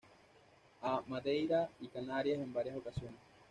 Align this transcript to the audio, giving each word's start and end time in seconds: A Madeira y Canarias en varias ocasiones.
A 0.81 1.03
Madeira 1.05 1.69
y 1.79 1.87
Canarias 1.87 2.39
en 2.39 2.51
varias 2.51 2.75
ocasiones. 2.75 3.19